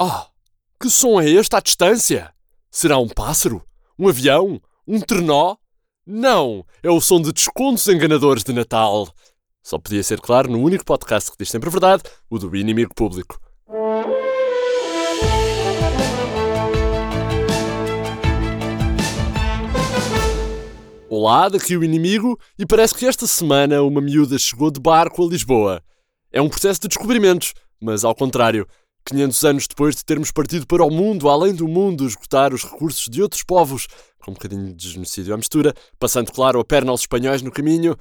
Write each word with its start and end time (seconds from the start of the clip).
Ah, 0.00 0.28
que 0.80 0.88
som 0.88 1.20
é 1.20 1.28
este 1.28 1.56
à 1.56 1.60
distância? 1.60 2.32
Será 2.70 2.98
um 2.98 3.08
pássaro? 3.08 3.64
Um 3.98 4.06
avião? 4.06 4.62
Um 4.86 5.00
trenó? 5.00 5.56
Não, 6.06 6.64
é 6.84 6.88
o 6.88 7.00
som 7.00 7.20
de 7.20 7.32
descontos 7.32 7.88
enganadores 7.88 8.44
de 8.44 8.52
Natal. 8.52 9.12
Só 9.60 9.76
podia 9.76 10.04
ser 10.04 10.20
claro 10.20 10.48
no 10.48 10.60
único 10.60 10.84
podcast 10.84 11.32
que 11.32 11.36
diz 11.36 11.50
sempre 11.50 11.68
a 11.68 11.72
verdade, 11.72 12.04
o 12.30 12.38
do 12.38 12.54
inimigo 12.54 12.94
público. 12.94 13.40
Olá, 21.10 21.48
daqui 21.48 21.76
o 21.76 21.82
inimigo, 21.82 22.38
e 22.56 22.64
parece 22.64 22.94
que 22.94 23.04
esta 23.04 23.26
semana 23.26 23.82
uma 23.82 24.00
miúda 24.00 24.38
chegou 24.38 24.70
de 24.70 24.78
barco 24.78 25.26
a 25.26 25.28
Lisboa. 25.28 25.82
É 26.30 26.40
um 26.40 26.48
processo 26.48 26.82
de 26.82 26.86
descobrimentos, 26.86 27.52
mas 27.80 28.04
ao 28.04 28.14
contrário, 28.14 28.64
500 29.08 29.44
anos 29.44 29.66
depois 29.66 29.96
de 29.96 30.04
termos 30.04 30.30
partido 30.30 30.66
para 30.66 30.84
o 30.84 30.90
mundo, 30.90 31.28
além 31.28 31.54
do 31.54 31.66
mundo, 31.66 32.06
esgotar 32.06 32.52
os 32.52 32.62
recursos 32.62 33.06
de 33.08 33.22
outros 33.22 33.42
povos, 33.42 33.86
com 34.18 34.32
um 34.32 34.34
bocadinho 34.34 34.74
de 34.74 34.90
genocídio 34.90 35.32
à 35.32 35.36
mistura, 35.36 35.74
passando, 35.98 36.30
claro, 36.30 36.60
a 36.60 36.64
perna 36.64 36.90
aos 36.90 37.00
espanhóis 37.00 37.40
no 37.40 37.50
caminho, 37.50 37.96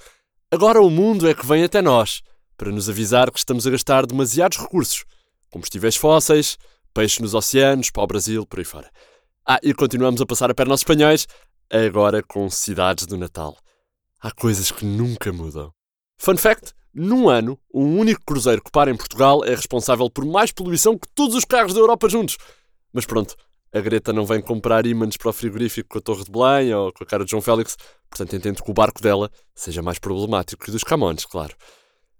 agora 0.51 0.81
o 0.81 0.89
mundo 0.89 1.27
é 1.29 1.33
que 1.33 1.45
vem 1.45 1.63
até 1.63 1.81
nós, 1.81 2.21
para 2.57 2.71
nos 2.71 2.89
avisar 2.89 3.31
que 3.31 3.39
estamos 3.39 3.65
a 3.65 3.69
gastar 3.71 4.05
demasiados 4.05 4.57
recursos. 4.57 5.05
Combustíveis 5.49 5.95
fósseis, 5.95 6.57
peixe 6.93 7.21
nos 7.21 7.33
oceanos, 7.33 7.89
para 7.89 8.03
o 8.03 8.07
Brasil, 8.07 8.45
por 8.45 8.59
aí 8.59 8.65
fora. 8.65 8.91
Ah, 9.47 9.59
e 9.63 9.73
continuamos 9.73 10.19
a 10.19 10.25
passar 10.25 10.51
a 10.51 10.53
perna 10.53 10.73
aos 10.73 10.81
espanhóis, 10.81 11.25
agora 11.71 12.21
com 12.21 12.49
cidades 12.49 13.05
do 13.05 13.17
Natal. 13.17 13.55
Há 14.19 14.31
coisas 14.31 14.71
que 14.71 14.83
nunca 14.83 15.31
mudam. 15.31 15.71
Fun 16.19 16.35
fact: 16.35 16.73
num 16.97 17.29
ano, 17.29 17.59
um 17.73 17.99
único 17.99 18.21
cruzeiro 18.25 18.61
que 18.63 18.71
para 18.71 18.89
em 18.89 18.95
Portugal 18.95 19.45
é 19.45 19.53
responsável 19.53 20.09
por 20.09 20.25
mais 20.25 20.51
poluição 20.51 20.97
que 20.97 21.07
todos 21.13 21.35
os 21.35 21.45
carros 21.45 21.73
da 21.73 21.79
Europa 21.79 22.09
juntos. 22.09 22.37
Mas 22.91 23.05
pronto, 23.05 23.35
a 23.71 23.79
Greta 23.79 24.11
não 24.11 24.25
vem 24.25 24.41
comprar 24.41 24.85
ímãs 24.85 25.15
para 25.15 25.29
o 25.29 25.33
frigorífico 25.33 25.89
com 25.89 25.97
a 25.99 26.01
Torre 26.01 26.23
de 26.23 26.31
Belém 26.31 26.73
ou 26.73 26.91
com 26.91 27.03
a 27.03 27.07
cara 27.07 27.23
de 27.23 27.31
João 27.31 27.41
Félix, 27.41 27.77
portanto 28.09 28.35
entendo 28.35 28.63
que 28.63 28.71
o 28.71 28.73
barco 28.73 29.01
dela 29.01 29.29
seja 29.53 29.81
mais 29.81 29.99
problemático 29.99 30.63
que 30.63 30.69
o 30.69 30.73
dos 30.73 30.83
Camões, 30.83 31.25
claro. 31.25 31.53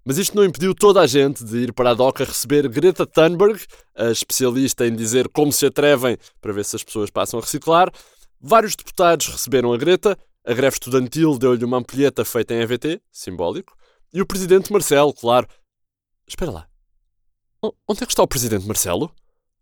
Mas 0.04 0.16
isto 0.16 0.36
não 0.36 0.44
impediu 0.44 0.74
toda 0.74 1.00
a 1.00 1.06
gente 1.06 1.44
de 1.44 1.58
ir 1.58 1.72
para 1.72 1.90
a 1.90 1.94
DOCA 1.94 2.24
receber 2.24 2.68
Greta 2.68 3.04
Thunberg, 3.04 3.60
a 3.96 4.10
especialista 4.10 4.86
em 4.86 4.94
dizer 4.94 5.28
como 5.28 5.52
se 5.52 5.66
atrevem 5.66 6.16
para 6.40 6.52
ver 6.52 6.64
se 6.64 6.76
as 6.76 6.84
pessoas 6.84 7.10
passam 7.10 7.40
a 7.40 7.42
reciclar. 7.42 7.90
Vários 8.40 8.76
deputados 8.76 9.26
receberam 9.26 9.72
a 9.72 9.76
Greta, 9.76 10.16
a 10.46 10.54
greve 10.54 10.76
estudantil 10.76 11.36
deu-lhe 11.36 11.64
uma 11.64 11.78
ampulheta 11.78 12.24
feita 12.24 12.54
em 12.54 12.60
EVT, 12.60 13.02
simbólico. 13.10 13.76
E 14.12 14.22
o 14.22 14.26
presidente 14.26 14.72
Marcelo, 14.72 15.12
claro. 15.12 15.46
Espera 16.26 16.50
lá. 16.50 16.68
Onde 17.86 18.02
é 18.02 18.06
que 18.06 18.12
está 18.12 18.22
o 18.22 18.28
presidente 18.28 18.66
Marcelo? 18.66 19.12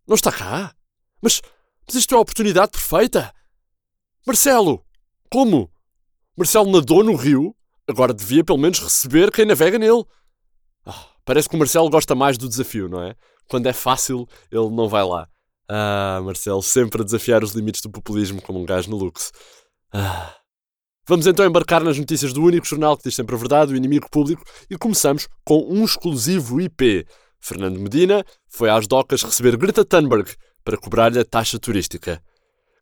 Não 0.07 0.15
está 0.15 0.31
cá? 0.31 0.73
Mas, 1.21 1.41
mas 1.85 1.95
isto 1.95 2.13
é 2.13 2.17
a 2.17 2.21
oportunidade 2.21 2.71
perfeita. 2.71 3.33
Marcelo! 4.25 4.85
Como? 5.31 5.71
Marcelo 6.37 6.71
nadou 6.71 7.03
no 7.03 7.15
rio? 7.15 7.55
Agora 7.87 8.13
devia 8.13 8.43
pelo 8.43 8.57
menos 8.57 8.79
receber 8.79 9.31
quem 9.31 9.45
navega 9.45 9.79
nele. 9.79 10.05
Oh, 10.85 10.93
parece 11.25 11.49
que 11.49 11.55
o 11.55 11.59
Marcelo 11.59 11.89
gosta 11.89 12.13
mais 12.13 12.37
do 12.37 12.47
desafio, 12.47 12.87
não 12.87 13.01
é? 13.01 13.15
Quando 13.49 13.67
é 13.67 13.73
fácil, 13.73 14.27
ele 14.51 14.69
não 14.69 14.87
vai 14.87 15.03
lá. 15.03 15.27
Ah, 15.69 16.21
Marcelo, 16.23 16.61
sempre 16.61 17.01
a 17.01 17.05
desafiar 17.05 17.43
os 17.43 17.51
limites 17.51 17.81
do 17.81 17.89
populismo 17.89 18.41
como 18.41 18.59
um 18.59 18.65
gajo 18.65 18.89
no 18.89 18.97
luxo. 18.97 19.31
Ah. 19.91 20.35
Vamos 21.09 21.25
então 21.25 21.45
embarcar 21.45 21.81
nas 21.81 21.97
notícias 21.97 22.33
do 22.33 22.43
único 22.43 22.67
jornal 22.67 22.97
que 22.97 23.03
diz 23.03 23.15
sempre 23.15 23.33
a 23.33 23.37
verdade, 23.37 23.71
o 23.71 23.77
inimigo 23.77 24.09
público, 24.11 24.43
e 24.69 24.77
começamos 24.77 25.29
com 25.45 25.65
um 25.69 25.85
exclusivo 25.85 26.59
IP. 26.59 27.07
Fernando 27.39 27.79
Medina 27.79 28.25
foi 28.49 28.69
às 28.69 28.87
docas 28.87 29.23
receber 29.23 29.55
Greta 29.55 29.85
Thunberg 29.85 30.29
para 30.65 30.77
cobrar-lhe 30.77 31.17
a 31.17 31.23
taxa 31.23 31.57
turística. 31.57 32.21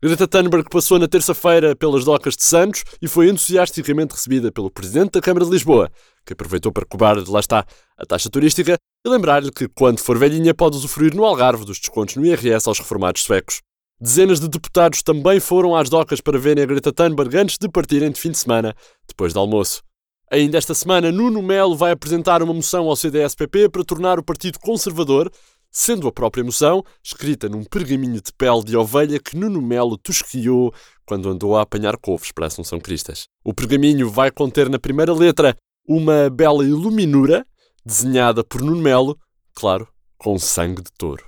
Greta 0.01 0.27
Thunberg 0.27 0.67
passou 0.71 0.97
na 0.97 1.07
terça-feira 1.07 1.75
pelas 1.75 2.03
docas 2.03 2.35
de 2.35 2.43
Santos 2.43 2.83
e 2.99 3.07
foi 3.07 3.29
entusiasticamente 3.29 4.15
recebida 4.15 4.51
pelo 4.51 4.71
Presidente 4.71 5.11
da 5.11 5.21
Câmara 5.21 5.45
de 5.45 5.51
Lisboa, 5.51 5.91
que 6.25 6.33
aproveitou 6.33 6.71
para 6.71 6.85
cobrar, 6.85 7.15
lá 7.27 7.39
está, 7.39 7.63
a 7.95 8.05
taxa 8.07 8.27
turística 8.27 8.75
e 9.05 9.09
lembrar-lhe 9.09 9.51
que, 9.51 9.67
quando 9.67 9.99
for 9.99 10.17
velhinha, 10.17 10.51
pode 10.51 10.77
usufruir 10.77 11.13
no 11.13 11.25
Algarve 11.25 11.63
dos 11.63 11.77
descontos 11.77 12.15
no 12.15 12.25
IRS 12.25 12.67
aos 12.67 12.79
reformados 12.79 13.21
suecos. 13.21 13.61
Dezenas 13.99 14.41
de 14.41 14.49
deputados 14.49 15.01
também 15.01 15.39
foram 15.39 15.73
às 15.73 15.89
docas 15.89 16.19
para 16.19 16.37
verem 16.37 16.63
a 16.63 16.67
Greta 16.67 16.91
Thunberg 16.91 17.37
antes 17.37 17.57
de 17.57 17.69
partirem 17.69 18.11
de 18.11 18.19
fim 18.19 18.29
de 18.29 18.37
semana, 18.37 18.75
depois 19.07 19.33
do 19.33 19.39
almoço. 19.39 19.81
Ainda 20.29 20.57
esta 20.57 20.73
semana, 20.73 21.13
Nuno 21.13 21.41
Melo 21.41 21.77
vai 21.77 21.91
apresentar 21.91 22.43
uma 22.43 22.53
moção 22.53 22.89
ao 22.89 22.95
CDS-PP 22.95 23.69
para 23.69 23.85
tornar 23.85 24.19
o 24.19 24.23
Partido 24.23 24.59
Conservador, 24.59 25.31
sendo 25.71 26.09
a 26.09 26.11
própria 26.11 26.43
moção 26.43 26.83
escrita 27.01 27.47
num 27.47 27.63
pergaminho 27.63 28.21
de 28.21 28.33
pele 28.33 28.65
de 28.65 28.75
ovelha 28.75 29.17
que 29.17 29.37
Nuno 29.37 29.61
Melo 29.61 29.97
tosquiou 29.97 30.73
quando 31.05 31.29
andou 31.29 31.55
a 31.55 31.61
apanhar 31.61 31.95
couves 31.97 32.33
para 32.33 32.47
Assunção 32.47 32.81
Cristas. 32.81 33.27
O 33.45 33.53
pergaminho 33.53 34.09
vai 34.09 34.29
conter 34.29 34.69
na 34.69 34.79
primeira 34.79 35.13
letra 35.13 35.55
uma 35.87 36.29
bela 36.29 36.65
iluminura, 36.65 37.45
desenhada 37.85 38.43
por 38.43 38.61
Nuno 38.61 38.81
Melo, 38.81 39.17
claro, 39.53 39.87
com 40.17 40.37
sangue 40.37 40.81
de 40.81 40.91
touro. 40.97 41.23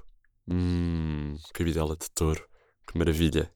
Hum, 0.49 1.35
cabidela 1.53 1.95
de 1.95 2.09
touro. 2.13 2.44
Que 2.87 2.97
maravilha. 2.97 3.51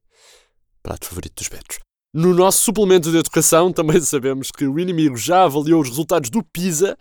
Prato 0.83 1.07
favorito 1.07 1.35
dos 1.35 1.47
betos. 1.47 1.79
No 2.13 2.33
nosso 2.33 2.61
suplemento 2.63 3.09
de 3.09 3.17
educação 3.17 3.71
também 3.71 4.01
sabemos 4.01 4.51
que 4.51 4.65
o 4.65 4.77
inimigo 4.77 5.15
já 5.15 5.43
avaliou 5.43 5.81
os 5.81 5.89
resultados 5.89 6.29
do 6.29 6.43
PISA, 6.43 6.97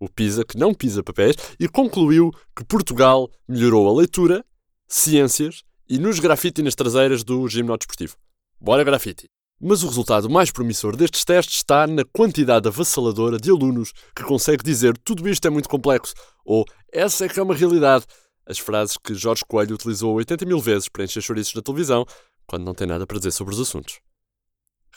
o 0.00 0.08
PISA 0.08 0.44
que 0.44 0.56
não 0.56 0.72
pisa 0.72 1.02
papéis, 1.02 1.36
e 1.60 1.68
concluiu 1.68 2.30
que 2.56 2.64
Portugal 2.64 3.30
melhorou 3.46 3.88
a 3.88 3.98
leitura, 3.98 4.42
ciências 4.88 5.62
e 5.88 5.98
nos 5.98 6.18
grafite 6.18 6.62
nas 6.62 6.74
traseiras 6.74 7.22
do 7.22 7.46
gimnasio 7.46 7.78
desportivo. 7.78 8.16
Bora 8.58 8.82
grafite! 8.82 9.28
Mas 9.60 9.82
o 9.82 9.88
resultado 9.88 10.28
mais 10.30 10.50
promissor 10.50 10.96
destes 10.96 11.24
testes 11.24 11.56
está 11.56 11.86
na 11.86 12.04
quantidade 12.04 12.66
avassaladora 12.66 13.38
de 13.38 13.50
alunos 13.50 13.92
que 14.16 14.24
consegue 14.24 14.64
dizer 14.64 14.96
tudo 14.98 15.28
isto 15.28 15.46
é 15.46 15.50
muito 15.50 15.68
complexo 15.68 16.14
ou 16.44 16.64
essa 16.92 17.26
é 17.26 17.28
que 17.28 17.38
é 17.38 17.42
uma 17.42 17.54
realidade 17.54 18.04
as 18.46 18.58
frases 18.58 18.96
que 18.96 19.14
Jorge 19.14 19.44
Coelho 19.46 19.74
utilizou 19.74 20.14
80 20.14 20.44
mil 20.44 20.60
vezes 20.60 20.88
para 20.88 21.04
encher 21.04 21.22
chouriços 21.22 21.54
na 21.54 21.62
televisão 21.62 22.04
quando 22.46 22.64
não 22.64 22.74
tem 22.74 22.86
nada 22.86 23.06
para 23.06 23.18
dizer 23.18 23.32
sobre 23.32 23.54
os 23.54 23.60
assuntos. 23.60 24.00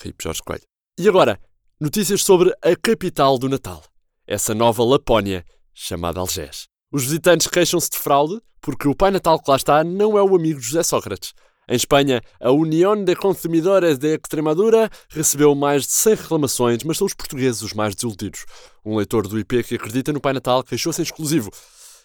Rip 0.02 0.22
Jorge 0.22 0.42
Coelho. 0.44 0.64
E 1.00 1.08
agora, 1.08 1.40
notícias 1.80 2.24
sobre 2.24 2.54
a 2.62 2.76
capital 2.76 3.38
do 3.38 3.50
Natal. 3.50 3.84
Essa 4.26 4.54
nova 4.54 4.84
Lapónia, 4.84 5.46
chamada 5.74 6.20
Algés. 6.20 6.68
Os 6.92 7.04
visitantes 7.04 7.48
queixam-se 7.48 7.90
de 7.90 7.98
fraude 7.98 8.42
porque 8.62 8.88
o 8.88 8.96
Pai 8.96 9.12
Natal 9.12 9.42
que 9.42 9.50
lá 9.50 9.58
está 9.58 9.84
não 9.84 10.18
é 10.18 10.22
o 10.22 10.36
amigo 10.36 10.60
José 10.60 10.84
Sócrates. 10.84 11.34
Em 11.70 11.76
Espanha, 11.76 12.22
a 12.40 12.50
União 12.50 13.04
de 13.04 13.14
Consumidores 13.14 13.98
de 13.98 14.16
Extremadura 14.16 14.90
recebeu 15.10 15.54
mais 15.54 15.84
de 15.84 15.92
100 15.92 16.16
reclamações, 16.16 16.84
mas 16.84 16.98
são 16.98 17.06
os 17.06 17.14
portugueses 17.14 17.62
os 17.62 17.74
mais 17.74 17.94
desiludidos. 17.94 18.46
Um 18.86 18.96
leitor 18.96 19.28
do 19.28 19.38
IP 19.38 19.64
que 19.64 19.76
acredita 19.76 20.14
no 20.14 20.22
Pai 20.22 20.32
Natal 20.32 20.64
queixou-se 20.64 21.02
em 21.02 21.04
exclusivo. 21.04 21.52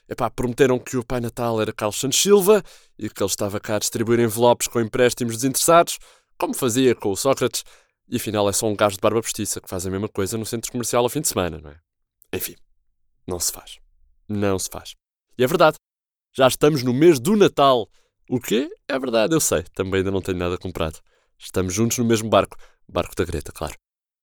Epá, 0.09 0.29
prometeram 0.31 0.79
que 0.79 0.97
o 0.97 1.05
Pai 1.05 1.21
Natal 1.21 1.61
era 1.61 1.73
Carlos 1.73 1.99
Santos 1.99 2.21
Silva 2.21 2.63
e 2.99 3.09
que 3.09 3.23
ele 3.23 3.31
estava 3.31 3.59
cá 3.61 3.77
a 3.77 3.79
distribuir 3.79 4.21
envelopes 4.21 4.69
com 4.69 4.81
empréstimos 4.81 5.37
desinteressados, 5.37 5.99
como 6.37 6.55
fazia 6.55 6.95
com 6.95 7.11
o 7.11 7.17
Sócrates, 7.17 7.65
e 8.09 8.17
afinal 8.17 8.49
é 8.49 8.53
só 8.53 8.67
um 8.67 8.77
gajo 8.77 8.97
de 8.97 9.01
barba 9.01 9.23
postiça 9.23 9.61
que 9.61 9.69
faz 9.69 9.87
a 9.87 9.91
mesma 9.91 10.09
coisa 10.09 10.37
no 10.37 10.45
centro 10.45 10.71
comercial 10.71 11.05
ao 11.05 11.09
fim 11.09 11.21
de 11.21 11.29
semana, 11.29 11.59
não 11.59 11.71
é? 11.71 11.81
Enfim, 12.33 12.57
não 13.27 13.39
se 13.39 13.53
faz. 13.53 13.79
Não 14.29 14.59
se 14.59 14.69
faz. 14.69 14.95
E 15.39 15.45
é 15.45 15.47
verdade. 15.47 15.77
Já 16.35 16.49
estamos 16.49 16.83
no 16.83 16.93
mês 16.93 17.21
do 17.21 17.37
Natal. 17.37 17.89
O 18.29 18.41
quê? 18.41 18.69
É 18.89 18.99
verdade, 18.99 19.35
eu 19.35 19.41
sei. 19.41 19.63
Também 19.75 19.99
ainda 19.99 20.11
não 20.11 20.23
tenho 20.23 20.39
nada 20.39 20.59
comprado. 20.59 20.99
Estamos 21.39 21.75
juntos 21.75 21.99
no 21.99 22.05
mesmo 22.05 22.29
barco. 22.29 22.57
Barco 22.89 23.15
da 23.15 23.25
Greta, 23.25 23.53
claro. 23.53 23.75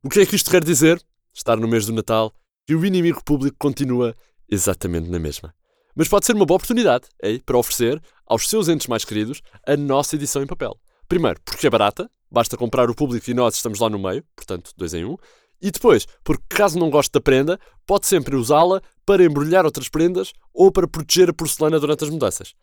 O 0.03 0.09
que 0.09 0.19
é 0.19 0.25
que 0.25 0.35
isto 0.35 0.49
quer 0.49 0.63
dizer? 0.63 1.03
Estar 1.33 1.57
no 1.57 1.67
mês 1.67 1.85
do 1.85 1.93
Natal 1.93 2.33
e 2.67 2.75
o 2.75 2.85
inimigo 2.85 3.23
público 3.23 3.57
continua 3.59 4.15
exatamente 4.49 5.09
na 5.09 5.19
mesma. 5.19 5.53
Mas 5.99 6.07
pode 6.07 6.25
ser 6.25 6.33
uma 6.33 6.45
boa 6.45 6.55
oportunidade 6.55 7.09
é, 7.21 7.39
para 7.39 7.57
oferecer 7.57 8.01
aos 8.25 8.47
seus 8.47 8.69
entes 8.69 8.87
mais 8.87 9.03
queridos 9.03 9.41
a 9.67 9.75
nossa 9.75 10.15
edição 10.15 10.41
em 10.41 10.47
papel. 10.47 10.79
Primeiro, 11.09 11.41
porque 11.43 11.67
é 11.67 11.69
barata, 11.69 12.09
basta 12.31 12.55
comprar 12.55 12.89
o 12.89 12.95
público 12.95 13.29
e 13.29 13.33
nós 13.33 13.55
estamos 13.55 13.81
lá 13.81 13.89
no 13.89 13.99
meio, 13.99 14.23
portanto, 14.33 14.71
dois 14.77 14.93
em 14.93 15.03
um. 15.03 15.17
E 15.61 15.69
depois, 15.69 16.07
porque 16.23 16.45
caso 16.47 16.79
não 16.79 16.89
goste 16.89 17.11
da 17.11 17.19
prenda, 17.19 17.59
pode 17.85 18.07
sempre 18.07 18.37
usá-la 18.37 18.81
para 19.05 19.25
embrulhar 19.25 19.65
outras 19.65 19.89
prendas 19.89 20.31
ou 20.53 20.71
para 20.71 20.87
proteger 20.87 21.31
a 21.31 21.33
porcelana 21.33 21.77
durante 21.77 22.05
as 22.05 22.09
mudanças. 22.09 22.53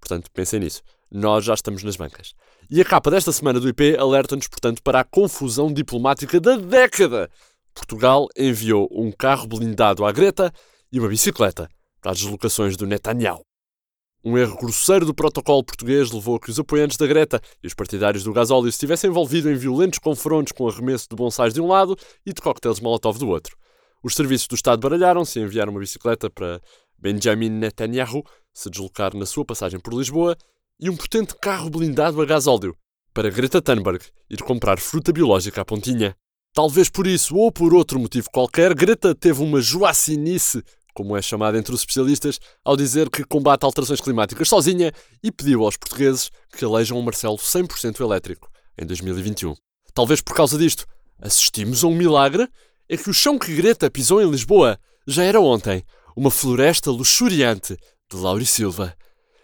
Portanto, 0.00 0.30
pensem 0.32 0.60
nisso. 0.60 0.80
Nós 1.10 1.44
já 1.44 1.52
estamos 1.52 1.82
nas 1.82 1.96
bancas. 1.96 2.32
E 2.70 2.80
a 2.80 2.84
capa 2.86 3.10
desta 3.10 3.30
semana 3.30 3.60
do 3.60 3.68
IP 3.68 3.94
alerta-nos, 3.98 4.48
portanto, 4.48 4.82
para 4.82 5.00
a 5.00 5.04
confusão 5.04 5.70
diplomática 5.70 6.40
da 6.40 6.56
década. 6.56 7.28
Portugal 7.74 8.26
enviou 8.34 8.88
um 8.90 9.12
carro 9.12 9.46
blindado 9.46 10.02
à 10.02 10.10
Greta 10.10 10.50
e 10.90 10.98
uma 10.98 11.10
bicicleta 11.10 11.68
para 12.00 12.12
as 12.12 12.18
deslocações 12.18 12.76
do 12.76 12.86
Netanyahu. 12.86 13.42
Um 14.22 14.36
erro 14.36 14.58
grosseiro 14.58 15.06
do 15.06 15.14
protocolo 15.14 15.64
português 15.64 16.10
levou 16.10 16.36
a 16.36 16.40
que 16.40 16.50
os 16.50 16.58
apoiantes 16.58 16.98
da 16.98 17.06
Greta 17.06 17.40
e 17.62 17.66
os 17.66 17.74
partidários 17.74 18.22
do 18.22 18.32
gasóleo 18.32 18.68
estivessem 18.68 19.08
envolvidos 19.08 19.50
em 19.50 19.54
violentos 19.54 19.98
confrontos 19.98 20.52
com 20.52 20.68
arremesso 20.68 21.08
de 21.08 21.16
bonsais 21.16 21.54
de 21.54 21.60
um 21.60 21.66
lado 21.66 21.96
e 22.26 22.32
de 22.32 22.40
coquetéis 22.40 22.80
Molotov 22.80 23.18
do 23.18 23.28
outro. 23.28 23.56
Os 24.02 24.14
serviços 24.14 24.46
do 24.46 24.54
Estado 24.54 24.80
baralharam-se 24.80 25.38
e 25.38 25.42
enviaram 25.42 25.72
uma 25.72 25.80
bicicleta 25.80 26.28
para 26.28 26.60
Benjamin 26.98 27.48
Netanyahu 27.48 28.22
se 28.52 28.68
deslocar 28.68 29.16
na 29.16 29.24
sua 29.24 29.44
passagem 29.44 29.80
por 29.80 29.94
Lisboa 29.94 30.36
e 30.78 30.90
um 30.90 30.96
potente 30.96 31.34
carro 31.40 31.70
blindado 31.70 32.20
a 32.20 32.26
gás 32.26 32.46
óleo 32.46 32.76
para 33.12 33.30
Greta 33.30 33.60
Thunberg 33.60 34.04
ir 34.28 34.42
comprar 34.42 34.78
fruta 34.78 35.12
biológica 35.12 35.62
à 35.62 35.64
pontinha. 35.64 36.14
Talvez 36.52 36.88
por 36.88 37.06
isso 37.06 37.36
ou 37.36 37.50
por 37.50 37.74
outro 37.74 37.98
motivo 37.98 38.28
qualquer, 38.30 38.74
Greta 38.74 39.14
teve 39.14 39.42
uma 39.42 39.60
joacinice, 39.60 40.62
como 40.94 41.16
é 41.16 41.22
chamada 41.22 41.58
entre 41.58 41.74
os 41.74 41.80
especialistas, 41.80 42.38
ao 42.64 42.76
dizer 42.76 43.08
que 43.10 43.24
combate 43.24 43.64
alterações 43.64 44.00
climáticas 44.00 44.48
sozinha 44.48 44.92
e 45.22 45.30
pediu 45.30 45.64
aos 45.64 45.76
portugueses 45.76 46.30
que 46.56 46.64
elejam 46.64 46.98
um 46.98 47.02
Marcelo 47.02 47.36
100% 47.36 48.00
elétrico 48.00 48.48
em 48.78 48.86
2021. 48.86 49.54
Talvez 49.94 50.20
por 50.20 50.34
causa 50.34 50.58
disto, 50.58 50.86
assistimos 51.20 51.84
a 51.84 51.86
um 51.86 51.94
milagre 51.94 52.48
é 52.88 52.96
que 52.96 53.08
o 53.08 53.14
chão 53.14 53.38
que 53.38 53.54
Greta 53.54 53.90
pisou 53.90 54.20
em 54.20 54.30
Lisboa 54.30 54.78
já 55.06 55.22
era 55.22 55.40
ontem 55.40 55.84
uma 56.16 56.30
floresta 56.30 56.90
luxuriante 56.90 57.76
de 58.10 58.16
Lauri 58.16 58.44
Silva. 58.44 58.94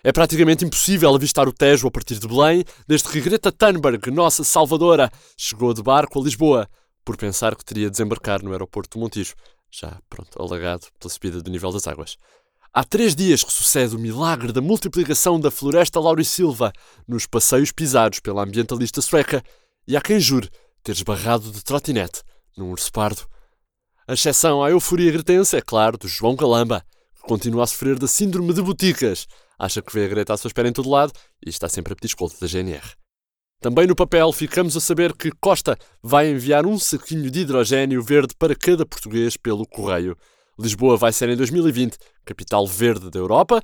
É 0.03 0.13
praticamente 0.13 0.65
impossível 0.65 1.15
avistar 1.15 1.49
o 1.49 1.53
Tejo 1.53 1.87
a 1.89 1.91
partir 1.91 2.19
de 2.19 2.29
Belém, 2.29 2.65
desde 2.87 3.09
que 3.09 3.21
Greta 3.21 3.51
Thunberg, 3.51 4.11
nossa 4.11 4.45
salvadora, 4.45 5.11
chegou 5.37 5.73
de 5.75 5.83
barco 5.83 6.21
a 6.21 6.23
Lisboa, 6.23 6.69
por 7.05 7.17
pensar 7.17 7.55
que 7.55 7.65
teria 7.65 7.87
de 7.87 7.93
desembarcar 7.93 8.43
no 8.43 8.53
aeroporto 8.53 8.99
do 8.99 9.01
Montijo, 9.01 9.35
já, 9.81 10.01
pronto, 10.09 10.41
alagado 10.41 10.87
pela 10.99 11.13
subida 11.13 11.43
do 11.43 11.51
nível 11.51 11.73
das 11.73 11.87
águas. 11.87 12.17
Há 12.73 12.85
três 12.85 13.15
dias 13.15 13.43
que 13.43 13.53
sucede 13.53 13.97
o 13.97 13.99
milagre 13.99 14.53
da 14.53 14.61
multiplicação 14.61 15.41
da 15.41 15.51
floresta 15.51 16.01
Lauri 16.01 16.25
Silva 16.25 16.73
nos 17.09 17.27
passeios 17.27 17.73
pisados 17.73 18.21
pela 18.21 18.43
ambientalista 18.43 19.01
sueca, 19.01 19.43
e 19.89 19.97
há 19.97 20.01
quem 20.01 20.21
jure 20.21 20.51
ter 20.83 20.93
esbarrado 20.93 21.51
de 21.51 21.63
trotinete 21.63 22.23
num 22.57 22.71
urso 22.71 22.93
pardo. 22.93 23.27
A 24.09 24.15
exceção 24.15 24.63
à 24.63 24.71
euforia 24.71 25.11
gretense, 25.11 25.57
é 25.57 25.61
claro, 25.61 25.99
do 25.99 26.07
João 26.07 26.37
Calamba, 26.37 26.85
que 27.15 27.23
continua 27.23 27.65
a 27.65 27.67
sofrer 27.67 27.99
da 27.99 28.07
síndrome 28.07 28.53
de 28.53 28.63
boticas. 28.63 29.27
Acha 29.59 29.81
que 29.81 29.93
vê 29.93 30.05
a 30.05 30.09
Greta 30.09 30.35
à 30.35 30.37
sua 30.37 30.49
espera 30.49 30.69
em 30.69 30.73
todo 30.73 30.91
lado 30.91 31.13
e 31.45 31.49
está 31.49 31.69
sempre 31.69 31.93
a 31.93 31.97
pedir 31.97 32.09
escolta 32.09 32.37
da 32.41 32.47
GNR. 32.47 32.95
Também 33.61 33.87
no 33.87 33.97
papel 33.97 34.33
ficamos 34.33 34.77
a 34.77 34.81
saber 34.81 35.15
que 35.15 35.31
Costa 35.41 35.79
vai 36.03 36.31
enviar 36.31 36.67
um 36.67 36.79
saquinho 36.79 37.31
de 37.31 37.41
hidrogênio 37.41 38.03
verde 38.03 38.35
para 38.39 38.55
cada 38.55 38.85
português 38.85 39.37
pelo 39.37 39.67
correio. 39.67 40.17
Lisboa 40.59 40.97
vai 40.97 41.13
ser 41.13 41.29
em 41.29 41.37
2020 41.37 41.97
capital 42.25 42.67
verde 42.67 43.11
da 43.11 43.19
Europa. 43.19 43.63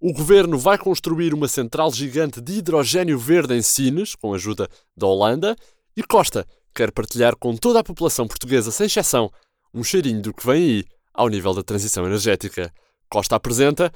O 0.00 0.12
governo 0.12 0.58
vai 0.58 0.76
construir 0.76 1.32
uma 1.32 1.48
central 1.48 1.92
gigante 1.92 2.40
de 2.40 2.54
hidrogênio 2.54 3.18
verde 3.18 3.54
em 3.54 3.62
Sines, 3.62 4.14
com 4.14 4.32
a 4.32 4.36
ajuda 4.36 4.68
da 4.96 5.06
Holanda. 5.06 5.56
E 5.96 6.02
Costa 6.02 6.46
quer 6.74 6.90
partilhar 6.90 7.36
com 7.36 7.54
toda 7.56 7.80
a 7.80 7.84
população 7.84 8.26
portuguesa, 8.26 8.70
sem 8.70 8.86
exceção, 8.86 9.30
um 9.72 9.84
cheirinho 9.84 10.20
do 10.20 10.34
que 10.34 10.44
vem 10.44 10.62
aí 10.62 10.84
ao 11.12 11.28
nível 11.28 11.54
da 11.54 11.62
transição 11.62 12.04
energética. 12.06 12.72
Costa 13.08 13.36
apresenta. 13.36 13.92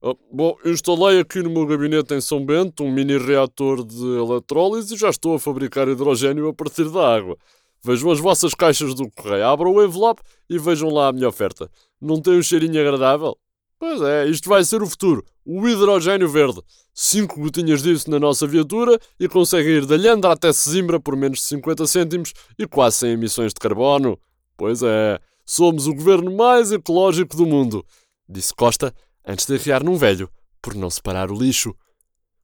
Oh, 0.00 0.14
bom, 0.32 0.56
instalei 0.64 1.18
aqui 1.18 1.42
no 1.42 1.50
meu 1.50 1.66
gabinete 1.66 2.14
em 2.14 2.20
São 2.20 2.44
Bento 2.46 2.84
um 2.84 2.92
mini 2.92 3.18
reator 3.18 3.84
de 3.84 4.00
eletrólise 4.16 4.94
e 4.94 4.96
já 4.96 5.10
estou 5.10 5.34
a 5.34 5.40
fabricar 5.40 5.88
hidrogênio 5.88 6.46
a 6.46 6.54
partir 6.54 6.88
da 6.88 7.16
água. 7.16 7.36
Vejam 7.82 8.12
as 8.12 8.20
vossas 8.20 8.54
caixas 8.54 8.94
do 8.94 9.10
correio, 9.10 9.44
abram 9.44 9.74
o 9.74 9.84
envelope 9.84 10.22
e 10.48 10.56
vejam 10.56 10.88
lá 10.88 11.08
a 11.08 11.12
minha 11.12 11.28
oferta. 11.28 11.68
Não 12.00 12.20
tem 12.22 12.38
um 12.38 12.42
cheirinho 12.42 12.80
agradável? 12.80 13.36
Pois 13.76 14.00
é, 14.00 14.28
isto 14.28 14.48
vai 14.48 14.62
ser 14.62 14.80
o 14.82 14.86
futuro. 14.86 15.24
O 15.44 15.68
hidrogênio 15.68 16.28
verde. 16.28 16.62
Cinco 16.94 17.40
gotinhas 17.40 17.82
disso 17.82 18.08
na 18.08 18.20
nossa 18.20 18.46
viatura 18.46 19.00
e 19.18 19.28
consegue 19.28 19.68
ir 19.68 19.84
de 19.84 19.94
Alhandra 19.94 20.30
até 20.30 20.52
Sesimbra 20.52 21.00
por 21.00 21.16
menos 21.16 21.40
de 21.40 21.44
50 21.46 21.86
cêntimos 21.88 22.32
e 22.56 22.68
quase 22.68 22.98
sem 22.98 23.10
emissões 23.10 23.52
de 23.52 23.58
carbono. 23.58 24.16
Pois 24.56 24.80
é, 24.80 25.18
somos 25.44 25.88
o 25.88 25.94
governo 25.94 26.36
mais 26.36 26.70
ecológico 26.70 27.36
do 27.36 27.46
mundo, 27.46 27.84
disse 28.28 28.54
Costa 28.54 28.94
antes 29.28 29.44
de 29.44 29.54
arriar 29.54 29.84
num 29.84 29.96
velho 29.96 30.30
por 30.62 30.74
não 30.74 30.88
separar 30.88 31.30
o 31.30 31.38
lixo. 31.38 31.74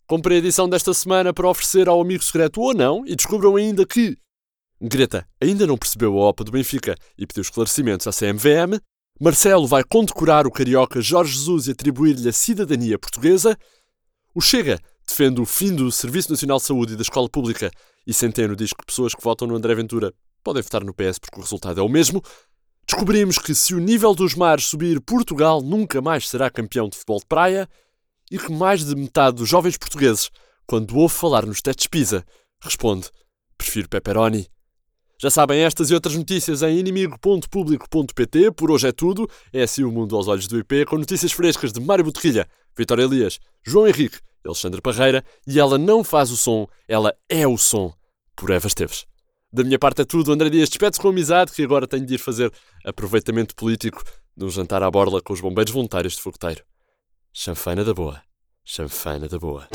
Comprei 0.06 0.36
a 0.36 0.40
edição 0.40 0.68
desta 0.68 0.92
semana 0.92 1.32
para 1.32 1.48
oferecer 1.48 1.88
ao 1.88 2.00
amigo 2.00 2.22
secreto 2.22 2.60
ou 2.60 2.74
não 2.74 3.06
e 3.06 3.16
descubram 3.16 3.56
ainda 3.56 3.86
que 3.86 4.18
Greta 4.80 5.26
ainda 5.40 5.66
não 5.66 5.78
percebeu 5.78 6.18
a 6.18 6.28
OPA 6.28 6.44
do 6.44 6.52
Benfica 6.52 6.94
e 7.16 7.26
pediu 7.26 7.40
esclarecimentos 7.40 8.06
à 8.06 8.12
CMVM. 8.12 8.78
Marcelo 9.18 9.66
vai 9.66 9.82
condecorar 9.82 10.46
o 10.46 10.50
carioca 10.50 11.00
Jorge 11.00 11.32
Jesus 11.32 11.68
e 11.68 11.70
atribuir-lhe 11.70 12.28
a 12.28 12.32
cidadania 12.32 12.98
portuguesa. 12.98 13.56
O 14.34 14.42
Chega 14.42 14.78
defende 15.06 15.40
o 15.40 15.46
fim 15.46 15.74
do 15.74 15.90
Serviço 15.90 16.30
Nacional 16.30 16.58
de 16.58 16.64
Saúde 16.64 16.92
e 16.92 16.96
da 16.96 17.02
Escola 17.02 17.28
Pública 17.28 17.70
e 18.06 18.12
Centeno 18.12 18.54
diz 18.54 18.72
que 18.72 18.84
pessoas 18.84 19.14
que 19.14 19.22
votam 19.22 19.48
no 19.48 19.56
André 19.56 19.74
Ventura 19.74 20.12
podem 20.42 20.62
votar 20.62 20.84
no 20.84 20.92
PS 20.92 21.18
porque 21.18 21.38
o 21.38 21.42
resultado 21.42 21.80
é 21.80 21.82
o 21.82 21.88
mesmo. 21.88 22.20
Descobrimos 22.86 23.38
que 23.38 23.54
se 23.54 23.74
o 23.74 23.78
nível 23.78 24.14
dos 24.14 24.34
mares 24.34 24.66
subir, 24.66 25.00
Portugal 25.00 25.62
nunca 25.62 26.02
mais 26.02 26.28
será 26.28 26.50
campeão 26.50 26.88
de 26.88 26.96
futebol 26.96 27.18
de 27.18 27.26
praia 27.26 27.68
e 28.30 28.38
que 28.38 28.52
mais 28.52 28.84
de 28.84 28.94
metade 28.94 29.38
dos 29.38 29.48
jovens 29.48 29.76
portugueses, 29.76 30.30
quando 30.66 30.96
ouve 30.96 31.14
falar 31.14 31.46
nos 31.46 31.62
testes 31.62 31.86
PISA, 31.86 32.24
responde: 32.60 33.10
prefiro 33.56 33.88
pepperoni. 33.88 34.46
Já 35.20 35.30
sabem 35.30 35.60
estas 35.60 35.90
e 35.90 35.94
outras 35.94 36.14
notícias 36.16 36.62
em 36.62 36.78
inimigo.público.pt. 36.78 38.50
Por 38.52 38.70
hoje 38.70 38.88
é 38.88 38.92
tudo. 38.92 39.30
É 39.52 39.62
assim 39.62 39.84
o 39.84 39.90
mundo 39.90 40.16
aos 40.16 40.28
olhos 40.28 40.46
do 40.46 40.58
IP, 40.58 40.84
com 40.84 40.98
notícias 40.98 41.32
frescas 41.32 41.72
de 41.72 41.80
Mário 41.80 42.04
Boterrilha, 42.04 42.46
Vitória 42.76 43.04
Elias, 43.04 43.38
João 43.64 43.86
Henrique, 43.86 44.18
Alexandre 44.44 44.82
Parreira 44.82 45.24
e 45.46 45.58
ela 45.58 45.78
não 45.78 46.04
faz 46.04 46.30
o 46.30 46.36
som, 46.36 46.68
ela 46.86 47.14
é 47.28 47.46
o 47.46 47.56
som, 47.56 47.94
por 48.36 48.50
Eva 48.50 48.66
Esteves. 48.66 49.06
Da 49.54 49.62
minha 49.62 49.78
parte 49.78 50.02
é 50.02 50.04
tudo. 50.04 50.32
André 50.32 50.50
Dias 50.50 50.68
despede-se 50.68 51.00
com 51.00 51.10
amizade, 51.10 51.52
que 51.52 51.62
agora 51.62 51.86
tenho 51.86 52.04
de 52.04 52.14
ir 52.14 52.18
fazer 52.18 52.52
aproveitamento 52.84 53.54
político 53.54 54.02
de 54.36 54.44
um 54.44 54.50
jantar 54.50 54.82
à 54.82 54.90
borla 54.90 55.22
com 55.22 55.32
os 55.32 55.40
bombeiros 55.40 55.72
voluntários 55.72 56.14
de 56.14 56.22
fogoteiro. 56.22 56.64
Chanfana 57.32 57.84
da 57.84 57.94
boa. 57.94 58.20
Chanfana 58.64 59.28
da 59.28 59.38
boa. 59.38 59.68